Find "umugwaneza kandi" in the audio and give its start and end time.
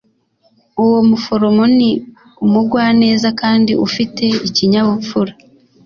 2.45-3.71